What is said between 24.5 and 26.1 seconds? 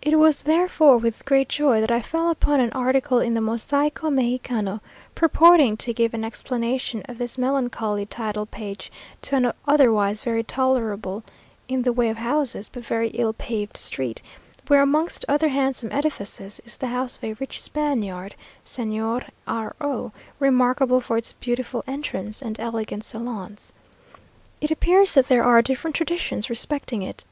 It appears that there are different